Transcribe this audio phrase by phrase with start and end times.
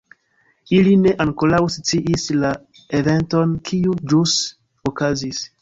[0.77, 2.53] Ili ne ankoraŭ sciis la
[3.01, 4.37] eventon kiu ĵus
[4.93, 5.49] okazis.